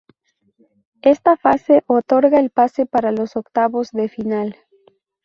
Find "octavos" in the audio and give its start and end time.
3.35-3.91